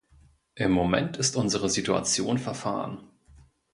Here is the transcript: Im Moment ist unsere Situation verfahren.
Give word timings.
Im 0.55 0.71
Moment 0.71 1.17
ist 1.17 1.35
unsere 1.35 1.69
Situation 1.69 2.39
verfahren. 2.39 3.07